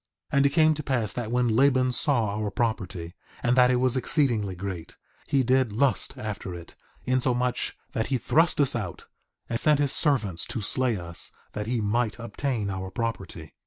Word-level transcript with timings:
3:25 0.31 0.37
And 0.37 0.45
it 0.47 0.49
came 0.49 0.73
to 0.73 0.81
pass 0.81 1.13
that 1.13 1.29
when 1.31 1.47
Laban 1.49 1.91
saw 1.91 2.35
our 2.35 2.49
property, 2.49 3.13
and 3.43 3.55
that 3.55 3.69
it 3.69 3.75
was 3.75 3.95
exceedingly 3.95 4.55
great, 4.55 4.97
he 5.27 5.43
did 5.43 5.71
lust 5.71 6.15
after 6.17 6.55
it, 6.55 6.75
insomuch 7.05 7.77
that 7.91 8.07
he 8.07 8.17
thrust 8.17 8.59
us 8.59 8.75
out, 8.75 9.05
and 9.47 9.59
sent 9.59 9.79
his 9.79 9.91
servants 9.93 10.47
to 10.47 10.59
slay 10.59 10.97
us, 10.97 11.31
that 11.53 11.67
he 11.67 11.81
might 11.81 12.17
obtain 12.17 12.71
our 12.71 12.89
property. 12.89 13.53